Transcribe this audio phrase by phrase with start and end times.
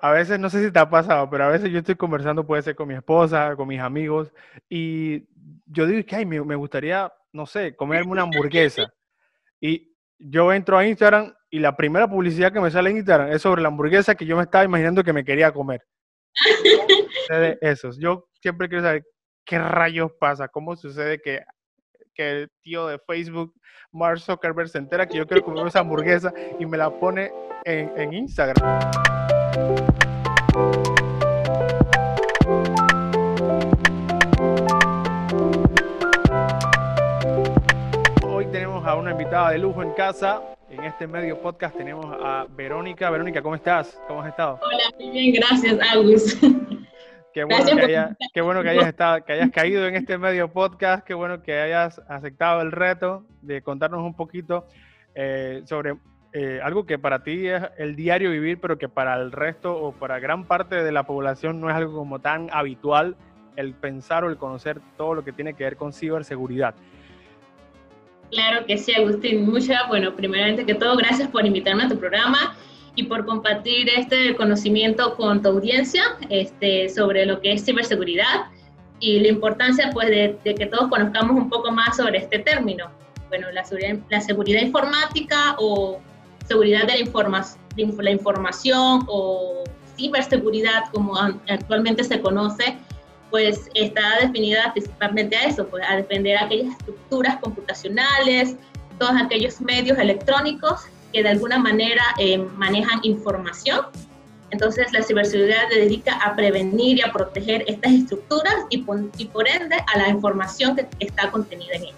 [0.00, 2.62] A veces, no sé si te ha pasado, pero a veces yo estoy conversando, puede
[2.62, 4.32] ser con mi esposa, con mis amigos,
[4.68, 5.26] y
[5.66, 8.92] yo digo que, ay, me, me gustaría, no sé, comerme una hamburguesa.
[9.60, 13.42] Y yo entro a Instagram y la primera publicidad que me sale en Instagram es
[13.42, 15.82] sobre la hamburguesa que yo me estaba imaginando que me quería comer.
[17.60, 17.98] Esos.
[17.98, 19.04] Yo siempre quiero saber
[19.44, 21.42] qué rayos pasa, cómo sucede que,
[22.14, 23.54] que el tío de Facebook,
[23.90, 27.32] Mark Zuckerberg, se entera que yo quiero comer esa hamburguesa y me la pone
[27.64, 29.17] en, en Instagram.
[38.78, 40.40] Tenemos a una invitada de lujo en casa.
[40.70, 43.10] En este medio podcast tenemos a Verónica.
[43.10, 44.00] Verónica, ¿cómo estás?
[44.06, 44.60] ¿Cómo has estado?
[44.62, 46.38] Hola, muy bien, gracias, Agus.
[47.34, 50.48] Qué bueno, que, haya, qué bueno que, hayas estado, que hayas caído en este medio
[50.48, 54.66] podcast, qué bueno que hayas aceptado el reto de contarnos un poquito
[55.14, 55.96] eh, sobre
[56.32, 59.92] eh, algo que para ti es el diario vivir, pero que para el resto o
[59.92, 63.16] para gran parte de la población no es algo como tan habitual
[63.56, 66.74] el pensar o el conocer todo lo que tiene que ver con ciberseguridad.
[68.30, 69.50] Claro que sí, Agustín.
[69.50, 72.56] Muchas, bueno, primeramente que todo, gracias por invitarme a tu programa
[72.94, 78.46] y por compartir este conocimiento con tu audiencia este, sobre lo que es ciberseguridad
[79.00, 82.90] y la importancia pues de, que todos conozcamos un poco más sobre este término.
[83.28, 86.00] Bueno, la seguridad, la seguridad informática o
[86.46, 89.64] seguridad de la, la información o
[89.96, 92.76] ciberseguridad como actualmente se conoce,
[93.30, 98.56] pues está definida principalmente a eso, pues a defender aquellas estructuras computacionales,
[98.98, 103.86] todos aquellos medios electrónicos que de alguna manera eh, manejan información.
[104.50, 108.84] Entonces la ciberseguridad se dedica a prevenir y a proteger estas estructuras y,
[109.18, 111.96] y por ende a la información que está contenida en ellas.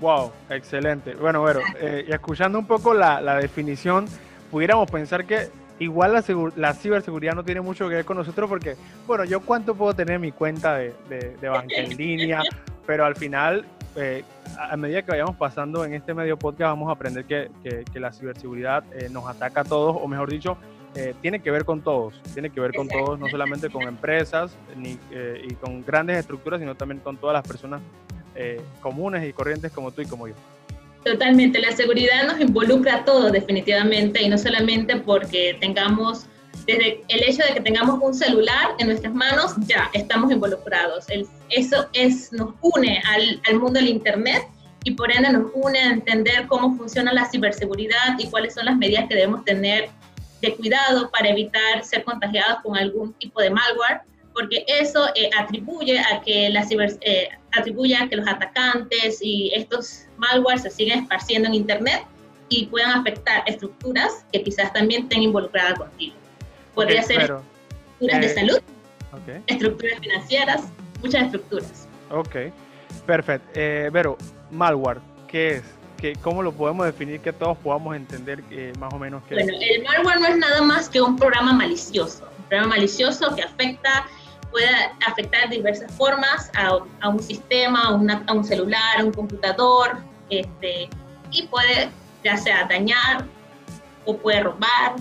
[0.00, 1.14] Wow, excelente.
[1.14, 4.06] Bueno, bueno, eh, y escuchando un poco la, la, definición,
[4.50, 5.48] pudiéramos pensar que
[5.82, 6.24] igual la,
[6.56, 10.18] la, ciberseguridad no tiene mucho que ver con nosotros porque, bueno, yo cuánto puedo tener
[10.18, 12.42] mi cuenta de, de, banca en línea,
[12.86, 13.64] pero al final,
[13.96, 14.24] eh,
[14.58, 17.50] a medida que vayamos pasando en este medio podcast, vamos a aprender que,
[17.92, 20.56] que, la ciberseguridad eh, nos ataca a todos, o mejor dicho,
[21.22, 24.98] tiene que ver con todos, tiene que ver con todos, no solamente con empresas ni,
[25.42, 27.80] y con grandes estructuras, sino también con todas las personas
[28.34, 30.34] eh, comunes y corrientes como tú y como yo.
[31.04, 36.26] Totalmente, la seguridad nos involucra a todos definitivamente y no solamente porque tengamos,
[36.64, 41.06] desde el hecho de que tengamos un celular en nuestras manos, ya estamos involucrados.
[41.48, 44.44] eso es, nos une al, al mundo del Internet
[44.84, 48.76] y por ende nos une a entender cómo funciona la ciberseguridad y cuáles son las
[48.76, 49.90] medidas que debemos tener
[50.40, 54.02] de cuidado para evitar ser contagiados con algún tipo de malware
[54.32, 59.52] porque eso eh, atribuye a que la ciber, eh, atribuye a que los atacantes y
[59.54, 62.04] estos malware se siguen esparciendo en internet
[62.48, 66.14] y puedan afectar estructuras que quizás también estén involucradas contigo.
[66.74, 68.60] Podría ser estructuras de eh, salud,
[69.46, 70.62] estructuras financieras,
[71.02, 71.88] muchas estructuras.
[72.10, 72.36] Ok,
[73.06, 73.48] perfecto.
[73.54, 74.16] Vero,
[74.50, 75.62] malware, ¿qué es?
[75.98, 78.42] ¿Qué, ¿Cómo lo podemos definir que todos podamos entender
[78.78, 82.28] más o menos qué bueno, el malware no es nada más que un programa malicioso,
[82.38, 84.04] un programa malicioso que afecta
[84.52, 84.68] puede
[85.04, 89.96] afectar de diversas formas a, a un sistema, a, a, un celular, a un computador,
[90.30, 90.88] este,
[91.32, 91.88] y puede
[92.22, 93.24] ya sea dañar
[94.04, 94.94] o puede robar,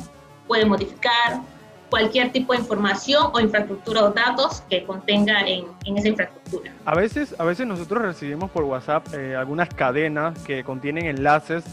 [0.47, 1.41] puede modificar
[1.89, 6.72] cualquier tipo de información o infraestructura o datos que contenga en, en esa infraestructura.
[6.85, 11.66] A veces, a veces nosotros recibimos por WhatsApp eh, algunas cadenas que contienen enlaces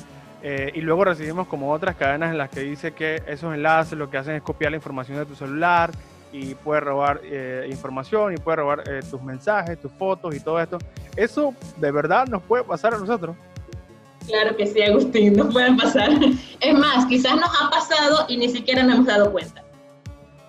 [0.43, 4.10] eh, y luego recibimos como otras cadenas en las que dice que esos enlaces lo
[4.10, 5.93] que hacen es copiar la información de tu celular
[6.38, 10.60] y puede robar eh, información y puede robar eh, tus mensajes, tus fotos y todo
[10.60, 10.78] esto.
[11.16, 13.37] ¿Eso de verdad nos puede pasar a nosotros?
[14.26, 16.10] Claro que sí, Agustín, nos pueden pasar.
[16.60, 19.65] Es más, quizás nos ha pasado y ni siquiera nos hemos dado cuenta.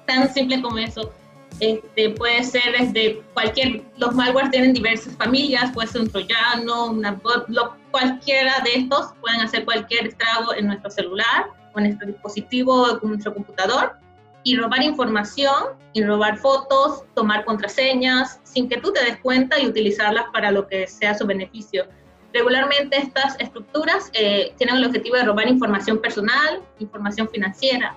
[0.05, 1.11] Tan simple como eso.
[1.59, 7.11] Este, puede ser desde cualquier, los malwares tienen diversas familias, puede ser un troyano, una
[7.13, 7.47] bot,
[7.91, 13.09] cualquiera de estos pueden hacer cualquier estrago en nuestro celular o en nuestro dispositivo, en
[13.09, 13.97] nuestro computador
[14.43, 19.67] y robar información, y robar fotos, tomar contraseñas, sin que tú te des cuenta y
[19.67, 21.85] utilizarlas para lo que sea su beneficio.
[22.33, 27.95] Regularmente estas estructuras eh, tienen el objetivo de robar información personal, información financiera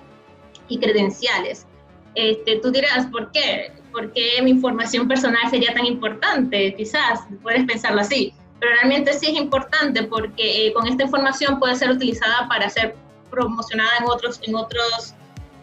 [0.67, 1.67] y credenciales.
[2.15, 3.71] Este, tú dirás, ¿por qué?
[3.91, 6.73] ¿Por qué mi información personal sería tan importante?
[6.75, 11.75] Quizás puedes pensarlo así, pero realmente sí es importante porque eh, con esta información puede
[11.75, 12.95] ser utilizada para ser
[13.29, 15.13] promocionada en otros, en otros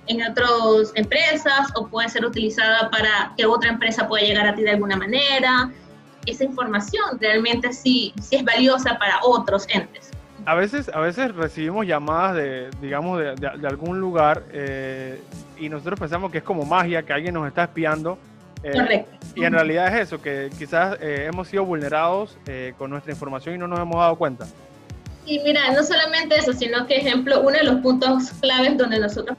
[0.06, 4.62] en otras empresas o puede ser utilizada para que otra empresa pueda llegar a ti
[4.62, 5.70] de alguna manera.
[6.26, 10.10] Esa información realmente sí, sí es valiosa para otros entes.
[10.44, 15.20] a veces, a veces recibimos llamadas de, digamos, de, de, algún lugar eh,
[15.58, 18.18] y nosotros pensamos que es como magia, que alguien nos está espiando.
[18.62, 19.26] Eh, Correcto.
[19.34, 22.36] Y en realidad es eso, que quizás eh, hemos sido vulnerados
[22.76, 24.46] con nuestra información y no nos hemos dado cuenta.
[25.30, 29.38] Y mira, no solamente eso, sino que, ejemplo, uno de los puntos claves donde nosotros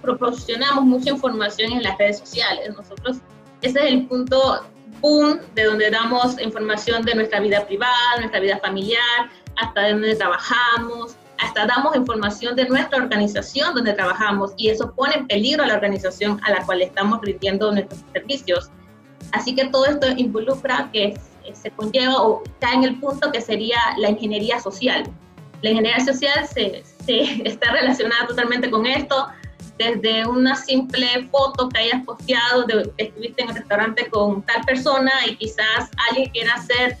[0.00, 2.72] proporcionamos mucha información en las redes sociales.
[2.76, 3.16] Nosotros,
[3.60, 4.64] ese es el punto
[5.00, 10.14] boom de donde damos información de nuestra vida privada, nuestra vida familiar, hasta de donde
[10.14, 15.66] trabajamos, hasta damos información de nuestra organización donde trabajamos y eso pone en peligro a
[15.66, 18.70] la organización a la cual estamos rindiendo nuestros servicios.
[19.32, 21.18] Así que todo esto involucra que
[21.52, 25.02] se conlleva o cae en el punto que sería la ingeniería social.
[25.62, 29.28] La ingeniería social se, se está relacionada totalmente con esto,
[29.78, 35.10] desde una simple foto que hayas posteado de estuviste en el restaurante con tal persona
[35.26, 36.98] y quizás alguien quiera hacer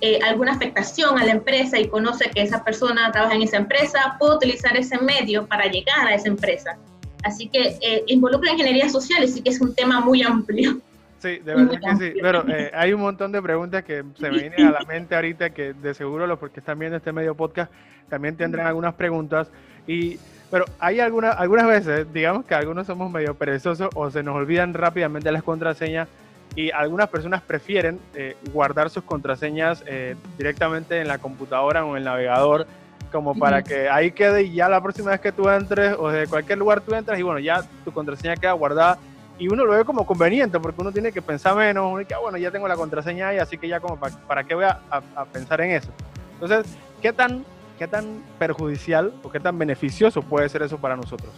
[0.00, 4.16] eh, alguna afectación a la empresa y conoce que esa persona trabaja en esa empresa,
[4.18, 6.76] puede utilizar ese medio para llegar a esa empresa.
[7.22, 10.80] Así que eh, involucra ingeniería social, así que es un tema muy amplio.
[11.22, 12.18] Sí, de verdad que sí.
[12.20, 15.50] Pero eh, hay un montón de preguntas que se me vienen a la mente ahorita
[15.50, 17.70] que de seguro los porque están viendo este medio podcast
[18.08, 19.48] también tendrán algunas preguntas.
[19.86, 20.18] Y,
[20.50, 24.74] pero hay algunas, algunas veces, digamos que algunos somos medio perezosos o se nos olvidan
[24.74, 26.08] rápidamente las contraseñas
[26.56, 31.98] y algunas personas prefieren eh, guardar sus contraseñas eh, directamente en la computadora o en
[31.98, 32.66] el navegador
[33.12, 36.26] como para que ahí quede y ya la próxima vez que tú entres o de
[36.26, 38.98] cualquier lugar tú entras y bueno, ya tu contraseña queda guardada
[39.42, 42.18] y uno lo ve como conveniente porque uno tiene que pensar menos, y que ah,
[42.20, 44.80] bueno, ya tengo la contraseña ahí, así que ya como para, para qué voy a,
[44.88, 45.88] a, pensar en eso.
[46.34, 47.44] Entonces, ¿qué tan,
[47.76, 51.32] ¿qué tan perjudicial o qué tan beneficioso puede ser eso para nosotros?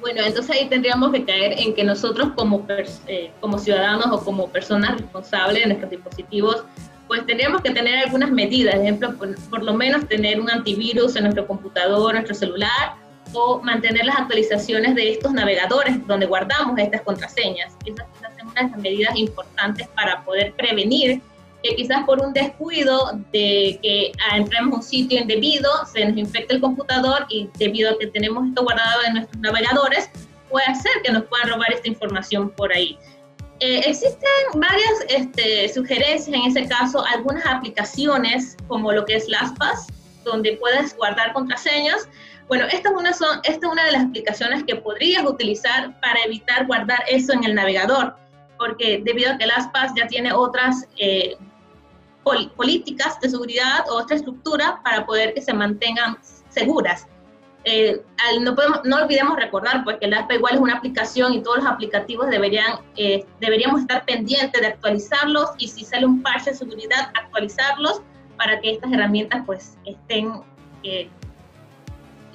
[0.00, 2.66] Bueno, entonces ahí tendríamos que caer en que nosotros como,
[3.06, 6.64] eh, como ciudadanos o como personas responsables de nuestros dispositivos,
[7.06, 9.14] pues tendríamos que tener algunas medidas, por ejemplo,
[9.50, 12.94] por, lo menos tener un antivirus en nuestro computador, nuestro celular,
[13.32, 17.74] o mantener las actualizaciones de estos navegadores donde guardamos estas contraseñas.
[17.84, 18.06] Esas
[18.38, 21.20] son unas medidas importantes para poder prevenir
[21.62, 26.16] que quizás por un descuido de que ah, entremos a un sitio indebido, se nos
[26.16, 30.10] infecte el computador y debido a que tenemos esto guardado en nuestros navegadores,
[30.50, 32.98] puede hacer que nos puedan robar esta información por ahí.
[33.60, 34.20] Eh, existen
[34.54, 39.86] varias este, sugerencias en ese caso, algunas aplicaciones como lo que es LastPass,
[40.24, 42.08] donde puedes guardar contraseñas.
[42.48, 46.20] Bueno, esta es, una son, esta es una de las aplicaciones que podrías utilizar para
[46.24, 48.16] evitar guardar eso en el navegador,
[48.56, 51.36] porque debido a que LastPass ya tiene otras eh,
[52.56, 57.06] políticas de seguridad o otra estructura para poder que se mantengan seguras.
[57.64, 58.00] Eh,
[58.40, 61.66] no, podemos, no olvidemos recordar pues, que ASPA igual es una aplicación y todos los
[61.66, 67.10] aplicativos deberían, eh, deberíamos estar pendientes de actualizarlos y si sale un parche de seguridad,
[67.20, 68.02] actualizarlos
[68.36, 70.42] para que estas herramientas pues, estén
[70.84, 71.10] eh,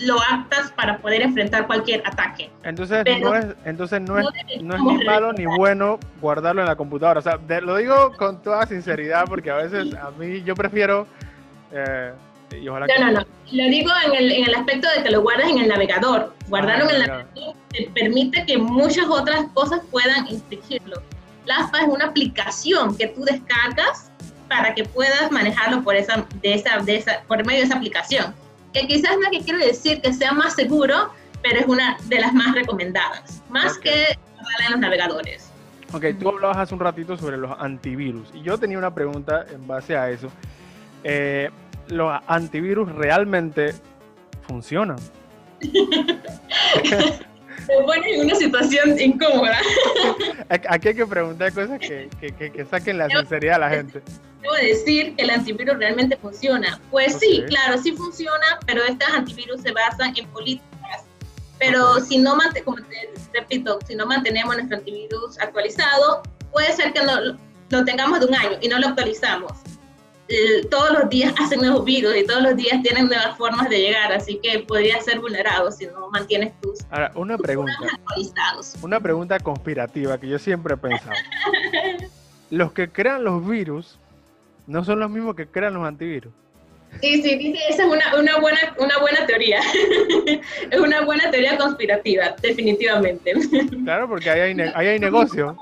[0.01, 2.49] lo aptas para poder enfrentar cualquier ataque.
[2.63, 4.25] Entonces, no es, entonces no, es,
[4.61, 7.19] no es ni malo ni bueno guardarlo en la computadora.
[7.19, 11.07] O sea, lo digo con toda sinceridad porque a veces a mí yo prefiero...
[11.71, 12.11] Eh,
[12.59, 13.25] y ojalá no, no, no.
[13.51, 16.33] Lo digo en el, en el aspecto de que lo guardas en el navegador.
[16.49, 21.01] Guardarlo en el navegador te permite que muchas otras cosas puedan infringirlo.
[21.45, 24.11] LastPass es una aplicación que tú descargas
[24.49, 28.35] para que puedas manejarlo por, esa, de esa, de esa, por medio de esa aplicación
[28.73, 32.33] que quizás no que quiero decir que sea más seguro, pero es una de las
[32.33, 35.51] más recomendadas, más que en los navegadores.
[35.93, 39.67] Ok, tú hablabas hace un ratito sobre los antivirus y yo tenía una pregunta en
[39.67, 40.29] base a eso.
[41.03, 41.49] Eh,
[41.87, 43.73] ¿Los antivirus realmente
[44.47, 44.97] funcionan?
[47.65, 49.57] Se pone en una situación incómoda.
[50.49, 54.01] Aquí hay que preguntar cosas que, que, que saquen la sinceridad a la gente
[54.41, 56.79] debo decir que el antivirus realmente funciona.
[56.89, 61.03] Pues sí, claro, sí funciona, pero estos antivirus se basan en políticas.
[61.59, 62.77] Pero si no, como
[63.33, 67.37] repito, si no mantenemos nuestro antivirus actualizado, puede ser que lo,
[67.69, 69.51] lo tengamos de un año y no lo actualizamos.
[70.69, 74.11] Todos los días hacen nuevos virus y todos los días tienen nuevas formas de llegar,
[74.11, 77.73] así que podría ser vulnerado si no mantienes tus, Ahora, una pregunta.
[78.81, 81.15] Una pregunta conspirativa que yo siempre he pensado.
[82.49, 83.97] los que crean los virus
[84.67, 86.31] no son los mismos que crean los antivirus.
[86.99, 89.61] Sí, sí, esa es una, una, buena, una buena teoría.
[90.71, 93.33] es una buena teoría conspirativa, definitivamente.
[93.85, 95.57] Claro, porque ahí hay, ahí hay negocio.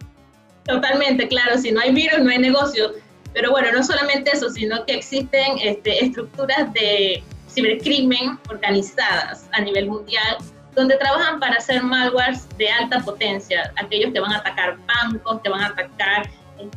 [0.66, 2.94] Totalmente, claro, si no hay virus no hay negocio.
[3.34, 9.88] Pero bueno, no solamente eso, sino que existen este, estructuras de cibercrimen organizadas a nivel
[9.88, 10.38] mundial
[10.76, 15.50] donde trabajan para hacer malwares de alta potencia, aquellos que van a atacar bancos, que
[15.50, 16.30] van a atacar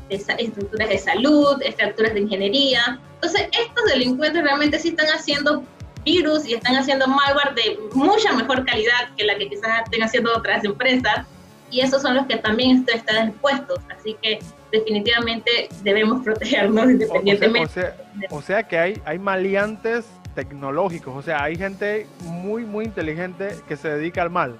[0.08, 3.00] este, estructuras de salud, estructuras de ingeniería.
[3.14, 5.64] Entonces, estos delincuentes realmente sí están haciendo
[6.04, 10.36] virus y están haciendo malware de mucha mejor calidad que la que quizás estén haciendo
[10.36, 11.26] otras empresas.
[11.72, 13.80] Y esos son los que también están expuestos.
[13.98, 14.38] Así que
[14.70, 17.92] definitivamente debemos protegernos independientemente.
[18.30, 23.76] O sea, que hay, hay maleantes tecnológicos, o sea, hay gente muy, muy inteligente que
[23.76, 24.58] se dedica al mal.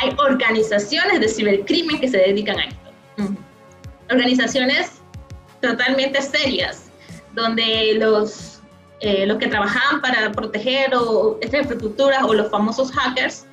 [0.00, 3.36] Hay organizaciones de cibercrimen que se dedican a esto.
[4.10, 5.00] Organizaciones
[5.60, 6.90] totalmente serias,
[7.34, 8.60] donde los,
[9.00, 13.46] eh, los que trabajaban para proteger o, esta infraestructura o los famosos hackers,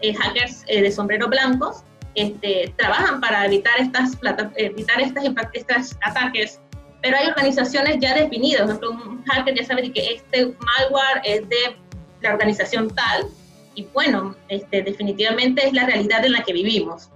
[0.00, 4.18] eh, hackers eh, de sombrero blancos, este, trabajan para evitar estas,
[4.56, 6.60] evitar estas, estos ataques
[7.02, 8.62] pero hay organizaciones ya definidas.
[8.62, 11.76] Por ejemplo, un hacker ya sabe que este malware es de
[12.20, 13.26] la organización tal,
[13.74, 17.10] y bueno, este, definitivamente es la realidad en la que vivimos.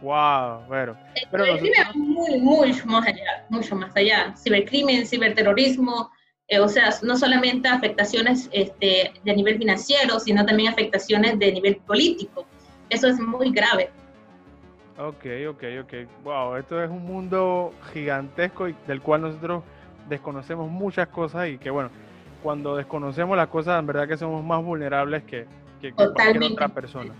[0.00, 0.96] Wow, bueno.
[1.30, 4.34] Pero el crimen es muy, muy más allá, mucho más allá.
[4.36, 6.10] Cibercrimen, ciberterrorismo,
[6.48, 11.76] eh, o sea, no solamente afectaciones este, de nivel financiero, sino también afectaciones de nivel
[11.76, 12.46] político.
[12.90, 13.90] Eso es muy grave.
[14.98, 15.92] Ok, ok, ok.
[16.22, 19.64] Wow, esto es un mundo gigantesco y del cual nosotros
[20.08, 21.90] desconocemos muchas cosas y que bueno,
[22.42, 25.46] cuando desconocemos las cosas, en verdad que somos más vulnerables que,
[25.80, 27.12] que, cualquier otra persona.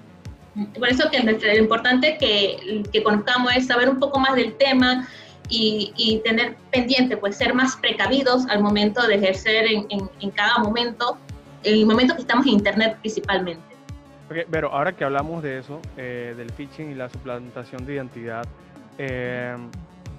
[0.79, 5.09] Por eso que lo importante que, que conozcamos es saber un poco más del tema
[5.49, 10.31] y, y, tener pendiente, pues ser más precavidos al momento de ejercer en, en, en
[10.31, 11.19] cada momento,
[11.65, 13.74] el momento que estamos en Internet principalmente
[14.29, 18.47] pero ahora que hablamos de eso, eh, del phishing y la suplantación de identidad,
[18.99, 19.57] eh,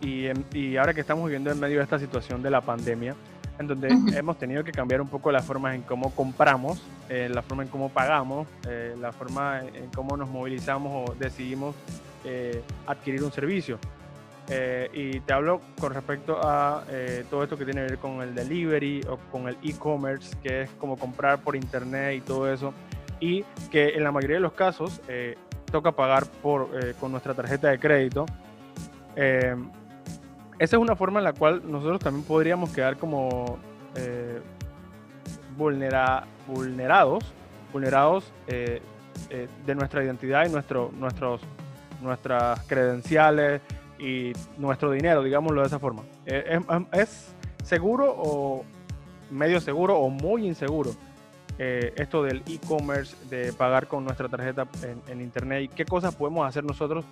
[0.01, 3.15] y, ahora que estamos viviendo en medio de esta situación de la pandemia,
[3.57, 7.41] en donde hemos tenido que cambiar un poco la forma en cómo compramos, eh, la
[7.41, 8.47] forma en cómo pagamos,
[8.99, 11.75] la forma en cómo nos movilizamos o decidimos
[12.87, 13.79] adquirir un servicio.
[14.93, 16.83] y te hablo con respecto a
[17.31, 20.69] todo esto que tiene que ver con el delivery o con el e-commerce, que es
[20.79, 22.73] como comprar por internet y todo eso
[23.19, 25.35] y que en la mayoría de los casos eh,
[25.71, 28.25] toca pagar eh, con nuestra tarjeta de crédito.
[29.15, 29.55] Eh,
[30.59, 33.57] esa es una forma en la cual nosotros también podríamos quedar como
[35.57, 37.23] vulnera, vulnerados,
[37.71, 41.41] vulnerados de nuestra identidad y nuestro, nuestros,
[42.01, 43.61] nuestras credenciales
[43.99, 46.03] y nuestro dinero, digámoslo de esa forma.
[46.25, 48.63] ¿Es seguro o
[49.29, 50.91] medio seguro o muy inseguro
[51.57, 54.67] eh, esto del e-commerce, de pagar con nuestra tarjeta
[55.07, 57.05] en, internet y qué cosas podemos hacer nosotros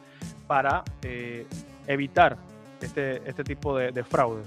[0.48, 1.48] para eh,
[1.88, 2.38] evitar
[2.82, 4.46] este, este tipo de, fraudes.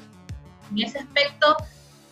[0.71, 1.57] En ese aspecto,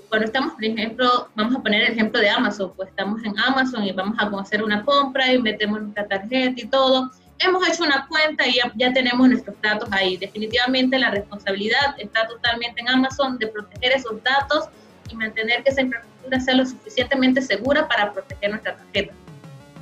[0.09, 3.85] cuando estamos, por ejemplo, vamos a poner el ejemplo de Amazon, pues estamos en Amazon
[3.85, 7.11] y vamos a hacer una compra y metemos nuestra tarjeta y todo.
[7.39, 10.17] Hemos hecho una cuenta y ya, ya tenemos nuestros datos ahí.
[10.17, 14.69] Definitivamente la responsabilidad está totalmente en Amazon de proteger esos datos
[15.11, 19.15] y mantener que esa infraestructura sea lo suficientemente segura para proteger nuestra tarjeta.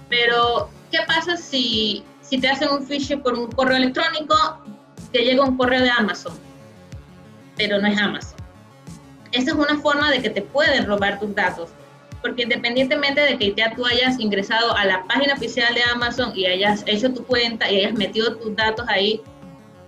[0.08, 4.36] Pero, ¿qué pasa si, si te hacen un phishing por un correo electrónico,
[5.10, 6.34] te llega un correo de Amazon,
[7.56, 8.36] pero no es Amazon?
[9.32, 11.70] Esa es una forma de que te pueden robar tus datos,
[12.20, 16.46] porque independientemente de que ya tú hayas ingresado a la página oficial de Amazon y
[16.46, 19.22] hayas hecho tu cuenta y hayas metido tus datos ahí,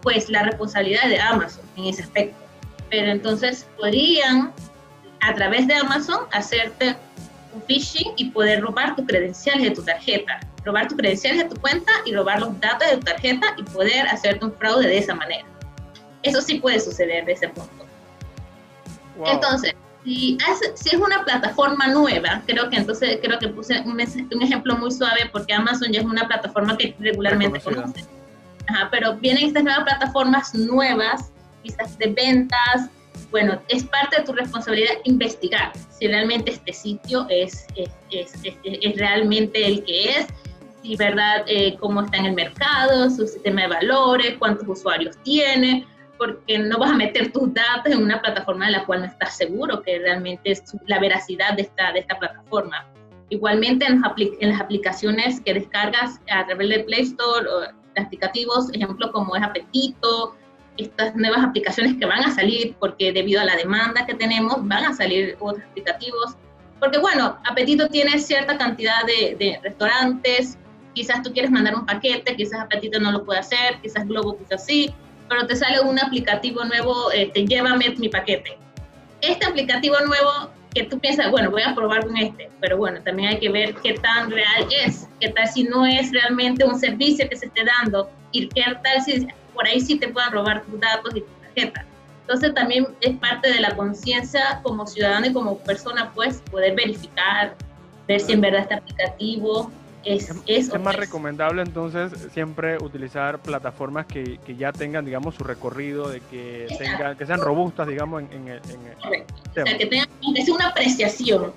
[0.02, 2.37] pues la responsabilidad es de Amazon en ese aspecto.
[2.90, 4.52] Pero entonces podrían
[5.24, 6.96] a través de Amazon hacerte
[7.54, 11.60] un phishing y poder robar tus credenciales de tu tarjeta, robar tus credenciales de tu
[11.60, 15.14] cuenta y robar los datos de tu tarjeta y poder hacerte un fraude de esa
[15.14, 15.46] manera.
[16.22, 17.86] Eso sí puede suceder de ese punto.
[19.24, 23.92] Entonces, si es, si es una plataforma nueva, creo que entonces creo que puse un,
[23.92, 28.04] un, ejemplo muy suave porque Amazon ya es una plataforma que regularmente conoce.
[28.66, 31.30] Ajá, pero vienen estas nuevas plataformas nuevas,
[31.62, 32.90] quizás de ventas,
[33.34, 38.96] bueno, es parte de tu responsabilidad investigar si realmente este sitio es, es, es, es
[38.96, 40.28] realmente el que es,
[40.80, 45.84] si verdad, eh, cómo está en el mercado, su sistema de valores, cuántos usuarios tiene,
[46.16, 49.36] porque no vas a meter tus datos en una plataforma de la cual no estás
[49.36, 52.86] seguro que realmente es la veracidad de esta, de esta plataforma.
[53.30, 54.00] Igualmente en,
[54.38, 59.42] en las aplicaciones que descargas a través de Play Store o aplicativos, ejemplo como es
[59.42, 60.36] Apetito,
[60.76, 64.84] estas nuevas aplicaciones que van a salir, porque debido a la demanda que tenemos, van
[64.84, 66.36] a salir otros aplicativos.
[66.80, 70.58] Porque bueno, Apetito tiene cierta cantidad de, restaurantes,
[70.94, 74.64] quizás tú quieres mandar un paquete, quizás Apetito no lo puede hacer, quizás Globo quizás
[74.66, 74.92] sí,
[75.28, 78.58] pero te sale un aplicativo nuevo, este, llévame mi paquete.
[79.20, 83.30] Este aplicativo nuevo que tú piensas, bueno, voy a probar con este, pero bueno, también
[83.30, 87.28] hay que ver qué tan real es, qué tal si no es realmente un servicio
[87.28, 90.78] que se esté dando y qué tal si por ahí sí te puedan robar tus
[90.80, 91.87] datos y tu tarjeta.
[92.23, 97.54] Entonces también es parte de la conciencia como ciudadano y como persona, pues poder verificar,
[98.08, 99.70] ver si en verdad está aplicativo
[100.04, 105.44] es, es, es más recomendable entonces siempre utilizar plataformas que, que, ya tengan, digamos, su
[105.44, 108.61] recorrido, de que, tengan, que sean robustas, digamos, en, en, el,
[109.02, 109.34] Correcto.
[109.50, 110.08] O sea, que tengan
[110.44, 111.52] sea una apreciación,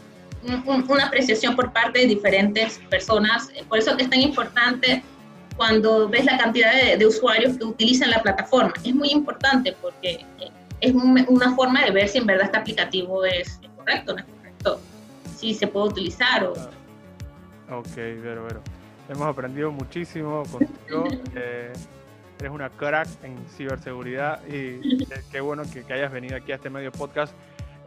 [0.66, 3.52] un, una apreciación por parte de diferentes personas.
[3.68, 5.04] Por eso que es tan importante
[5.58, 8.74] cuando ves la cantidad de, de usuarios que utilizan la plataforma.
[8.84, 10.26] Es muy importante porque
[10.80, 14.16] es un, una forma de ver si en verdad este aplicativo es, es correcto o
[14.16, 14.80] no es correcto,
[15.36, 16.54] si se puede utilizar o...
[17.70, 18.62] Ok, pero, pero.
[19.10, 21.08] Hemos aprendido muchísimo contigo.
[21.36, 21.74] Eh,
[22.40, 26.70] eres una crack en ciberseguridad y qué bueno que, que, hayas venido aquí a este
[26.70, 27.34] medio podcast.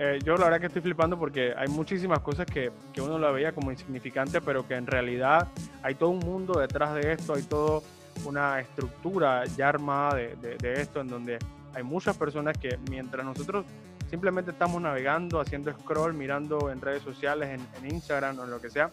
[0.02, 3.30] Eh, yo la verdad que estoy flipando porque hay muchísimas cosas que, que uno la
[3.33, 5.49] veía como insignificante, pero que en realidad
[5.83, 7.83] hay todo un mundo detrás de esto, hay toda
[8.25, 11.38] una estructura ya armada de, de, esto en donde
[11.75, 13.66] hay muchas personas que mientras nosotros
[14.09, 18.71] simplemente estamos navegando, haciendo scroll, mirando en redes sociales, en, Instagram o en lo que
[18.71, 18.90] sea,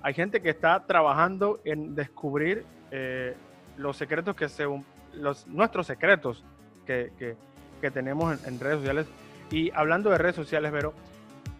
[0.00, 3.36] hay gente que está trabajando en descubrir eh,
[3.76, 6.42] los secretos que según los nuestros secretos
[6.86, 9.06] que, que, tenemos en, en, redes sociales.
[9.52, 10.94] Y hablando de redes sociales, Vero,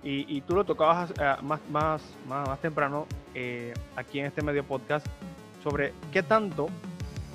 [0.02, 4.42] y, y tú lo tocabas uh, más, más, más, más, temprano eh, aquí en este
[4.42, 5.06] medio podcast
[5.62, 6.68] sobre qué tanto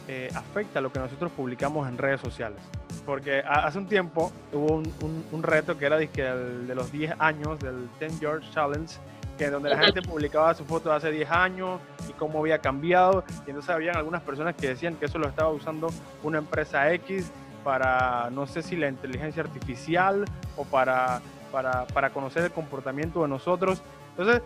[0.07, 2.57] eh, afecta lo que nosotros publicamos en redes sociales.
[3.05, 6.91] Porque hace un tiempo hubo un, un, un reto que era de, el de los
[6.91, 8.97] 10 años del 10 Year Challenge
[9.37, 13.23] que donde la gente publicaba su foto de hace 10 años y cómo había cambiado.
[13.45, 15.89] Y entonces habían algunas personas que decían que eso lo estaba usando
[16.23, 17.31] una empresa X
[17.67, 20.23] para, no sé si la inteligencia artificial
[20.55, 21.19] o para,
[21.51, 23.81] para, para conocer el comportamiento de nosotros.
[24.11, 24.41] Entonces,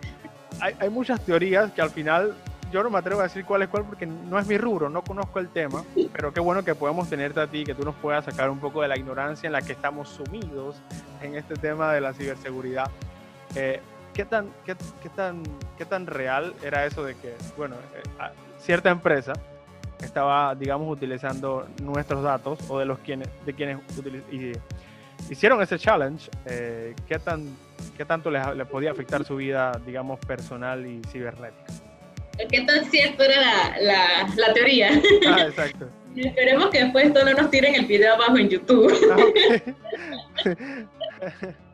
[0.60, 2.34] hay, hay, muchas teorías que al final
[2.72, 5.04] yo no me atrevo a decir cuál es cuál porque no es mi rubro, no
[5.04, 8.26] conozco el tema, pero qué bueno que podemos tenerte a ti, que tú nos puedas
[8.26, 10.82] sacar un poco de la ignorancia en la que estamos sumidos
[11.22, 12.90] en este tema de la ciberseguridad.
[13.54, 13.82] Eh,
[14.16, 15.44] ¿qué tan, qué, qué, tan,
[15.78, 18.02] ¿qué tan real era eso de que, bueno, eh,
[18.58, 19.34] cierta empresa
[20.02, 23.80] estaba, digamos, utilizando nuestros datos o de los quienes, de quienes
[24.32, 24.52] y,
[25.32, 27.56] hicieron ese challenge, eh, ¿qué, tan,
[27.98, 31.74] ¿qué tanto les, les, podía afectar su vida, digamos, personal y cibernética?
[32.50, 34.90] ¿Qué tan cierto era la, la, la teoría?
[35.28, 35.88] Ah, exacto.
[36.16, 38.94] Esperemos que después esto no nos tiren el video abajo en YouTube.
[39.12, 39.64] Ah, okay.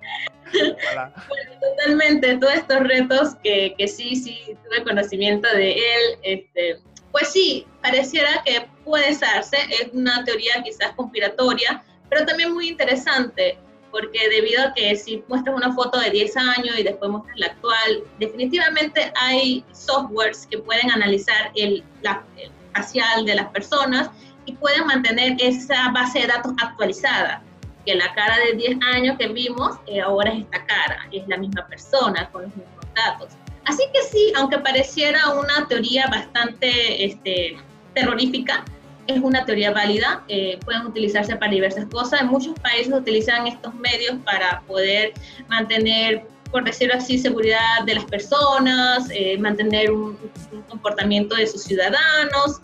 [0.53, 1.13] Bueno,
[1.59, 6.79] totalmente, todos estos retos que, sí, sí, tuve conocimiento de él, este,
[7.11, 13.57] pues sí, pareciera que puede darse, es una teoría quizás conspiratoria, pero también muy interesante,
[13.91, 17.47] porque debido a que si muestras una foto de 10 años y después muestras la
[17.47, 24.09] actual, definitivamente hay softwares que pueden analizar el, la, el facial de las personas
[24.45, 27.41] y pueden mantener esa base de datos actualizada
[27.87, 31.37] que la cara de 10 años que vimos eh, ahora es esta cara, es la
[31.37, 33.29] misma persona con los mismos datos.
[33.63, 37.57] Así que sí, aunque pareciera una teoría bastante este,
[37.93, 38.65] terrorífica,
[39.07, 42.21] es una teoría válida, eh, pueden utilizarse para diversas cosas.
[42.21, 45.13] En muchos países utilizan estos medios para poder
[45.47, 50.17] mantener, por decirlo así, seguridad de las personas, eh, mantener un,
[50.51, 52.59] un comportamiento de sus ciudadanos,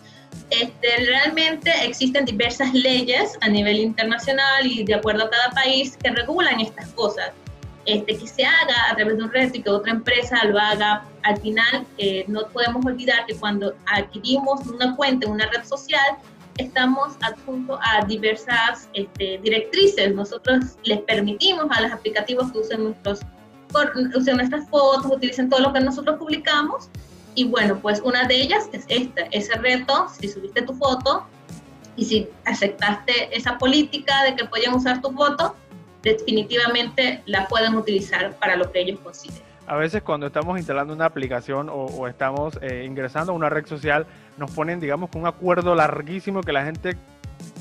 [0.50, 6.10] este, realmente existen diversas leyes a nivel internacional y de acuerdo a cada país que
[6.10, 7.30] regulan estas cosas.
[7.86, 11.04] Este, que se haga a través de un reto y que otra empresa lo haga,
[11.22, 16.16] al final eh, no podemos olvidar que cuando adquirimos una cuenta en una red social,
[16.56, 20.14] estamos adjuntos a diversas este, directrices.
[20.14, 23.20] Nosotros les permitimos a los aplicativos que usen, nuestros,
[24.16, 26.88] usen nuestras fotos, utilicen todo lo que nosotros publicamos
[27.34, 31.26] y bueno, pues una de ellas es esta, ese reto, si subiste tu foto
[31.96, 35.54] y si aceptaste esa política de que podían usar tu foto,
[36.02, 39.42] definitivamente la pueden utilizar para lo que ellos consideren.
[39.66, 43.66] A veces cuando estamos instalando una aplicación o, o estamos eh, ingresando a una red
[43.66, 46.96] social, nos ponen, digamos, con un acuerdo larguísimo que la gente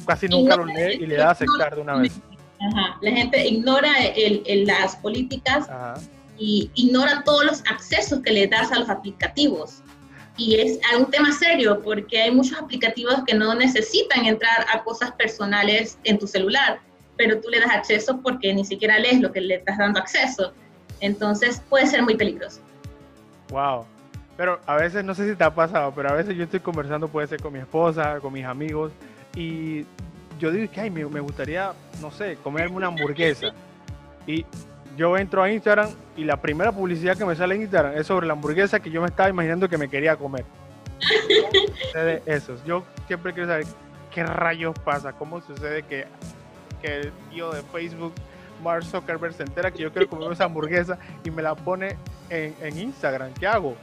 [0.05, 2.19] casi nunca lo lee y le da a aceptar de una vez.
[2.59, 2.97] Ajá.
[3.01, 5.95] La gente ignora el, el, las políticas Ajá
[6.43, 9.81] y ignora todos los accesos que le das a los aplicativos.
[10.35, 15.13] Y es un tema serio porque hay muchos aplicativos que no necesitan entrar a cosas
[15.13, 16.81] personales en tu celular,
[17.15, 20.51] pero tú le das acceso porque ni siquiera lees lo que le estás dando acceso.
[20.99, 22.59] Entonces puede ser muy peligroso.
[23.49, 23.85] Wow.
[24.35, 27.07] Pero a veces, no sé si te ha pasado, pero a veces yo estoy conversando,
[27.07, 28.91] puede ser con mi esposa, con mis amigos,
[29.33, 29.85] y
[30.39, 33.53] yo digo que ay, me, me gustaría, no sé, comerme una hamburguesa.
[34.27, 34.45] Y
[34.97, 38.27] yo entro a Instagram y la primera publicidad que me sale en Instagram es sobre
[38.27, 40.45] la hamburguesa que yo me estaba imaginando que me quería comer.
[42.25, 42.55] Eso.
[42.65, 43.65] Yo siempre quiero saber
[44.13, 46.05] qué rayos pasa, cómo sucede que
[46.83, 48.13] que el tío de Facebook,
[48.61, 51.95] Mark Zuckerberg, se entera que yo quiero comer esa hamburguesa y me la pone
[52.29, 53.33] en, en Instagram.
[53.33, 53.75] ¿Qué hago?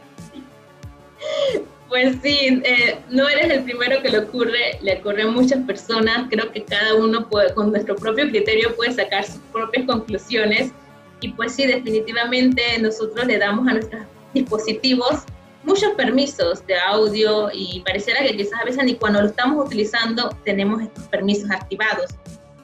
[1.89, 6.29] Pues sí, eh, no eres el primero que le ocurre, le ocurre a muchas personas.
[6.31, 10.73] Creo que cada uno puede, con nuestro propio criterio puede sacar sus propias conclusiones.
[11.21, 14.03] Y pues sí, definitivamente nosotros le damos a nuestros
[14.35, 15.25] dispositivos
[15.63, 20.31] muchos permisos de audio y pareciera que quizás a veces ni cuando lo estamos utilizando
[20.45, 22.07] tenemos estos permisos activados.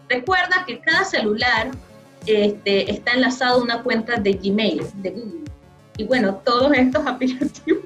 [0.09, 1.71] Recuerda que cada celular
[2.27, 5.45] este, está enlazado a una cuenta de Gmail, de Google.
[5.99, 7.85] Y bueno, todos estos aplicativos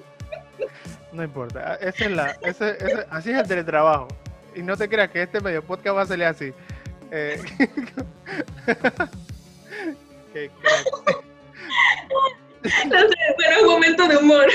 [1.12, 1.78] no importa.
[1.82, 4.08] Ah, así es el teletrabajo.
[4.54, 6.52] Y no te creas que este medio podcast va a salir así.
[7.10, 7.40] Eh,
[10.32, 10.50] qué
[12.62, 14.46] no sé, es un momento de humor.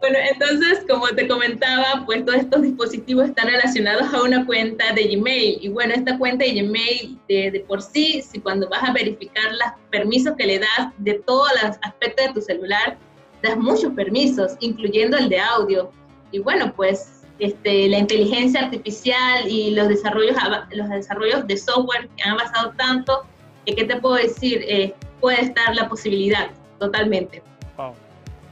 [0.00, 5.16] Bueno, entonces, como te comentaba, pues todos estos dispositivos están relacionados a una cuenta de
[5.16, 5.58] Gmail.
[5.62, 9.50] Y bueno, esta cuenta de Gmail de, de por sí, si cuando vas a verificar
[9.52, 12.98] los permisos que le das de todos los aspectos de tu celular,
[13.42, 15.90] das muchos permisos, incluyendo el de audio.
[16.32, 20.36] Y bueno, pues este, la inteligencia artificial y los desarrollos,
[20.72, 23.24] los desarrollos de software que han avanzado tanto,
[23.66, 24.62] ¿qué te puedo decir?
[24.66, 27.42] Eh, puede estar la posibilidad, totalmente.
[27.76, 27.94] Wow.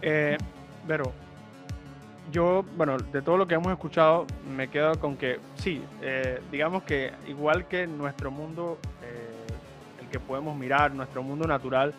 [0.00, 0.36] Eh,
[0.86, 1.12] pero
[2.32, 6.82] yo, bueno, de todo lo que hemos escuchado, me quedo con que sí, eh, digamos
[6.82, 8.78] que igual que nuestro mundo,
[10.00, 11.94] el que podemos mirar, nuestro mundo natural,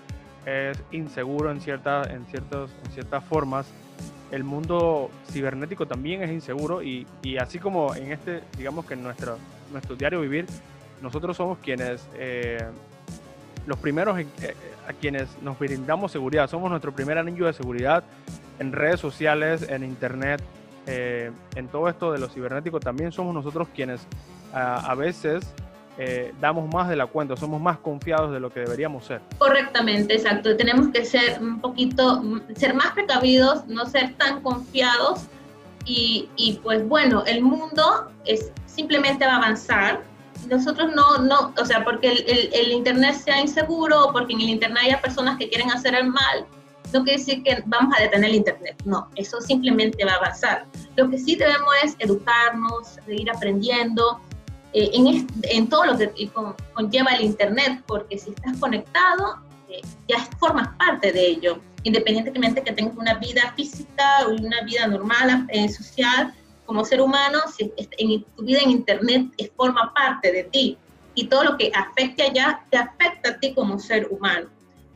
[0.45, 3.71] es inseguro en, cierta, en, ciertos, en ciertas formas.
[4.33, 7.05] El mundo cibernético también es inseguro y,
[7.39, 9.37] así como en este, digamos que en nuestro,
[9.71, 10.47] nuestro diario vivir,
[11.03, 12.57] nosotros somos quienes, eh,
[13.67, 14.25] los primeros eh,
[14.87, 18.03] a quienes nos brindamos seguridad, somos nuestro primer anillo de seguridad
[18.57, 20.41] en redes sociales, en internet,
[20.87, 24.01] eh, en todo esto de lo cibernético, también somos nosotros quienes
[24.51, 25.53] a veces
[25.97, 29.21] eh, damos más de la cuenta, somos más confiados de lo que deberíamos ser.
[29.37, 30.55] Correctamente, exacto.
[30.57, 32.23] Tenemos que ser un poquito,
[32.55, 35.27] ser más precavidos, no ser tan confiados
[35.85, 40.01] y, y pues bueno, el mundo es, simplemente va a avanzar.
[40.49, 44.83] Nosotros no, no, o sea, porque el, el, Internet sea inseguro porque en el Internet
[44.85, 46.45] haya personas que quieren hacer el mal,
[46.91, 48.81] no quiere decir que vamos a detener el Internet.
[48.85, 50.65] No, eso simplemente va a avanzar.
[50.95, 54.19] Lo que sí debemos es educarnos, seguir aprendiendo,
[54.73, 56.29] eh, en, en, todo lo que
[56.73, 59.37] conlleva el Internet, porque si estás conectado,
[59.69, 64.87] eh, ya formas parte de ello, independientemente que tengas una vida física o una vida
[64.87, 66.33] normal, eh, social,
[66.65, 70.77] como ser humano, si en, tu vida en Internet forma parte de ti
[71.15, 74.47] y todo lo que afecte allá te afecta a ti como ser humano.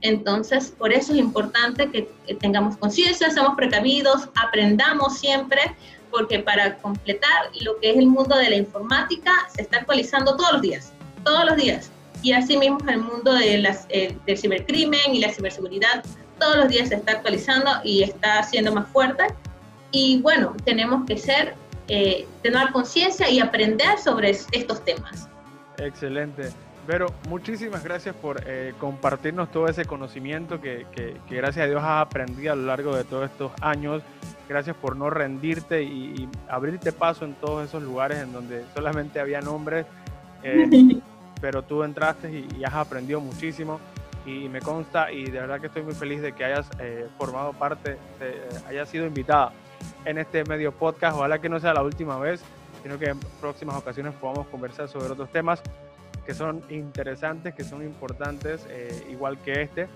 [0.01, 5.75] Entonces, por eso es importante que, tengamos conciencia, seamos precavidos, aprendamos siempre,
[6.11, 10.53] porque para completar lo que es el mundo de la informática se está actualizando todos
[10.53, 10.93] los días,
[11.23, 11.91] todos los días.
[12.23, 16.03] Y asimismo el mundo de las, eh, del cibercrimen y la ciberseguridad
[16.39, 19.25] todos los días se está actualizando y está siendo más fuerte.
[19.91, 21.55] Y bueno, tenemos que ser,
[21.87, 25.29] eh, tener conciencia y aprender sobre estos temas.
[25.77, 26.51] Excelente.
[26.87, 31.83] Pero muchísimas gracias por eh, compartirnos todo ese conocimiento que, que, que, gracias a Dios
[31.83, 34.01] has aprendido a lo largo de todos estos años.
[34.47, 39.41] Gracias por no rendirte y, abrirte paso en todos esos lugares en donde solamente había
[39.41, 39.85] nombres,
[40.43, 41.01] eh,
[41.41, 43.81] pero tú entraste y, has aprendido muchísimo.
[44.25, 47.53] Y me consta y de verdad que estoy muy feliz de que hayas eh, formado
[47.53, 47.97] parte,
[48.67, 49.51] hayas sido invitada
[50.05, 51.17] en este medio podcast.
[51.17, 52.41] Ojalá que no sea la última vez,
[52.83, 55.61] sino que en próximas ocasiones podamos conversar sobre otros temas
[56.27, 59.87] que son interesantes, que son importantes, eh, igual que este.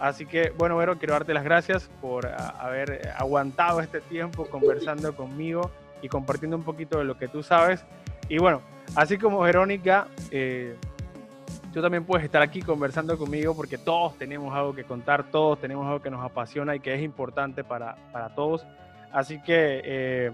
[0.00, 5.70] Así que, bueno, Vero, quiero darte las gracias por haber aguantado este tiempo conversando conmigo
[6.02, 7.84] y compartiendo un poquito de lo que tú sabes.
[8.28, 8.62] Y bueno,
[8.96, 10.74] así como Verónica, eh,
[11.72, 15.86] tú también puedes estar aquí conversando conmigo porque todos tenemos algo que contar, todos tenemos
[15.86, 18.66] algo que nos apasiona y que es importante para, para todos.
[19.12, 20.32] Así que eh,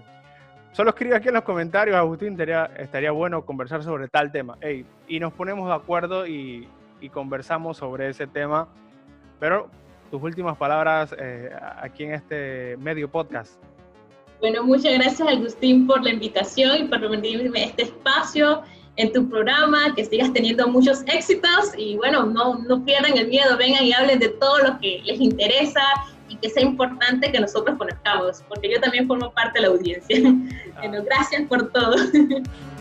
[0.73, 4.57] solo escribe aquí en los comentarios, Agustín, estaría, estaría bueno conversar sobre tal tema.
[5.07, 6.67] y nos ponemos de acuerdo y,
[6.99, 8.67] y conversamos sobre ese tema
[9.43, 9.69] pero
[10.09, 11.49] tus últimas palabras eh,
[11.81, 13.61] aquí en este medio podcast.
[14.39, 18.61] Bueno, muchas gracias Agustín por la invitación y por permitirme este espacio
[18.95, 23.57] en tu programa, que sigas teniendo muchos éxitos y bueno, no, no pierdan el miedo,
[23.57, 25.81] vengan y hablen de todo lo que les interesa
[26.29, 30.19] y que sea importante que nosotros conozcamos, porque yo también formo parte de la audiencia.
[30.77, 31.95] Bueno, gracias por todo.